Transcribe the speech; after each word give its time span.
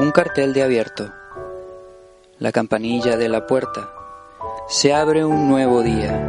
Un 0.00 0.10
cartel 0.10 0.52
de 0.54 0.62
abierto. 0.64 1.08
La 2.40 2.50
campanilla 2.50 3.16
de 3.16 3.28
la 3.28 3.46
puerta. 3.46 3.92
Se 4.68 4.92
abre 4.92 5.24
un 5.24 5.48
nuevo 5.48 5.82
día. 5.82 6.20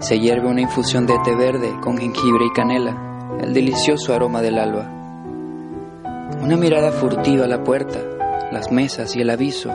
Se 0.00 0.18
hierve 0.18 0.48
una 0.48 0.60
infusión 0.60 1.06
de 1.06 1.18
té 1.24 1.34
verde 1.34 1.74
con 1.82 1.96
jengibre 1.96 2.44
y 2.44 2.52
canela, 2.52 3.38
el 3.40 3.54
delicioso 3.54 4.14
aroma 4.14 4.42
del 4.42 4.58
alba. 4.58 4.90
Una 6.42 6.56
mirada 6.58 6.92
furtiva 6.92 7.46
a 7.46 7.48
la 7.48 7.64
puerta, 7.64 7.98
las 8.52 8.70
mesas 8.70 9.16
y 9.16 9.22
el 9.22 9.30
aviso, 9.30 9.70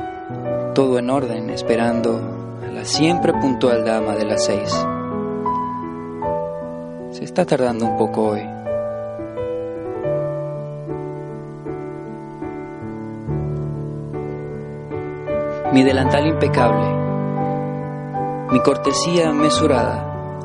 todo 0.76 1.00
en 1.00 1.10
orden, 1.10 1.50
esperando 1.50 2.22
a 2.64 2.72
la 2.72 2.86
siempre 2.86 3.34
puntual 3.34 3.84
dama 3.84 4.16
de 4.16 4.26
las 4.26 4.46
seis. 4.46 4.70
Se 7.12 7.24
está 7.24 7.46
tardando 7.46 7.86
un 7.86 7.98
poco 7.98 8.30
hoy. 8.30 8.55
Mi 15.76 15.84
delantal 15.84 16.26
impecable, 16.26 16.88
mi 18.50 18.62
cortesía 18.62 19.34
mesurada, 19.34 20.40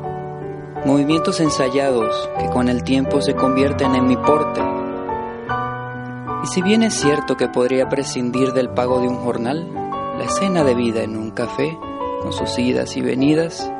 movimientos 0.85 1.39
ensayados 1.39 2.29
que 2.37 2.49
con 2.49 2.67
el 2.67 2.83
tiempo 2.83 3.21
se 3.21 3.33
convierten 3.33 3.95
en 3.95 4.07
mi 4.07 4.17
porte. 4.17 4.59
Y 6.43 6.47
si 6.47 6.61
bien 6.61 6.83
es 6.83 6.95
cierto 6.95 7.37
que 7.37 7.47
podría 7.47 7.87
prescindir 7.87 8.51
del 8.51 8.71
pago 8.71 8.99
de 8.99 9.07
un 9.07 9.19
jornal, 9.19 9.71
la 10.17 10.25
escena 10.25 10.65
de 10.65 10.75
vida 10.75 11.01
en 11.01 11.15
un 11.15 11.31
café, 11.31 11.77
con 12.21 12.33
sus 12.33 12.59
idas 12.59 12.97
y 12.97 13.01
venidas, 13.01 13.71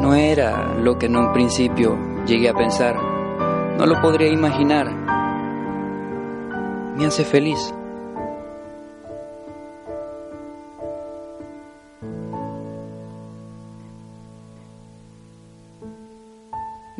no 0.00 0.14
era 0.14 0.72
lo 0.80 0.96
que 0.96 1.04
en 1.04 1.18
un 1.18 1.34
principio 1.34 1.98
llegué 2.24 2.48
a 2.48 2.54
pensar, 2.54 2.96
no 3.76 3.84
lo 3.84 4.00
podría 4.00 4.28
imaginar. 4.28 4.90
Me 6.96 7.04
hace 7.04 7.26
feliz. 7.26 7.74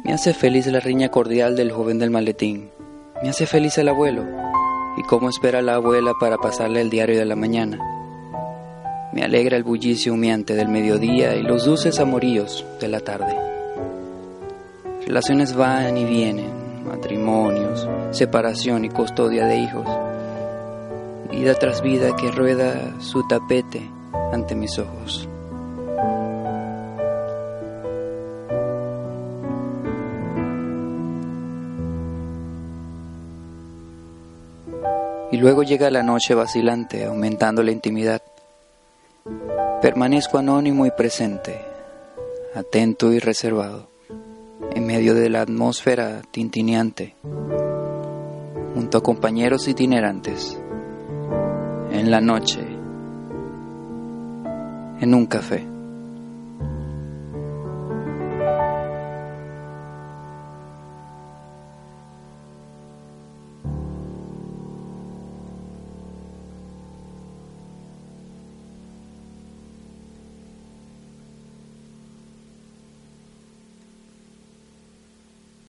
Me 0.04 0.12
hace 0.12 0.34
feliz 0.34 0.66
la 0.66 0.80
riña 0.80 1.08
cordial 1.08 1.56
del 1.56 1.72
joven 1.72 1.98
del 1.98 2.10
maletín. 2.10 2.68
Me 3.22 3.30
hace 3.30 3.46
feliz 3.46 3.78
el 3.78 3.88
abuelo 3.88 4.22
y 4.98 5.02
cómo 5.04 5.30
espera 5.30 5.62
la 5.62 5.76
abuela 5.76 6.12
para 6.20 6.36
pasarle 6.36 6.82
el 6.82 6.90
diario 6.90 7.18
de 7.18 7.24
la 7.24 7.36
mañana. 7.36 7.78
Me 9.14 9.22
alegra 9.22 9.56
el 9.56 9.64
bullicio 9.64 10.12
humeante 10.12 10.54
del 10.54 10.68
mediodía 10.68 11.34
y 11.36 11.42
los 11.42 11.64
dulces 11.64 12.00
amoríos 12.00 12.66
de 12.82 12.88
la 12.88 13.00
tarde. 13.00 13.34
Relaciones 15.06 15.56
van 15.56 15.96
y 15.96 16.04
vienen, 16.04 16.84
matrimonios, 16.86 17.88
separación 18.10 18.84
y 18.84 18.90
custodia 18.90 19.46
de 19.46 19.56
hijos. 19.56 19.88
Vida 21.30 21.54
tras 21.54 21.80
vida 21.80 22.14
que 22.14 22.30
rueda 22.30 23.00
su 23.00 23.26
tapete 23.26 23.80
ante 24.34 24.54
mis 24.54 24.78
ojos. 24.78 25.30
Y 35.30 35.36
luego 35.36 35.62
llega 35.62 35.90
la 35.90 36.02
noche 36.02 36.34
vacilante, 36.34 37.04
aumentando 37.04 37.62
la 37.62 37.72
intimidad. 37.72 38.22
Permanezco 39.82 40.38
anónimo 40.38 40.86
y 40.86 40.90
presente, 40.90 41.60
atento 42.54 43.12
y 43.12 43.18
reservado, 43.18 43.88
en 44.74 44.86
medio 44.86 45.14
de 45.14 45.28
la 45.30 45.42
atmósfera 45.42 46.22
tintineante, 46.30 47.14
junto 48.74 48.98
a 48.98 49.02
compañeros 49.02 49.66
itinerantes, 49.68 50.58
en 51.90 52.10
la 52.10 52.20
noche, 52.20 52.60
en 55.00 55.14
un 55.14 55.26
café. 55.26 55.73